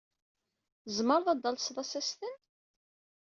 [0.83, 2.35] Tzemreḍ ad d-talseḍ asasten?